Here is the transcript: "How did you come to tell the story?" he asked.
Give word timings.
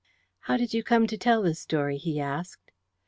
"How 0.39 0.57
did 0.57 0.73
you 0.73 0.81
come 0.81 1.05
to 1.05 1.15
tell 1.15 1.43
the 1.43 1.53
story?" 1.53 1.97
he 1.97 2.19
asked. 2.19 2.71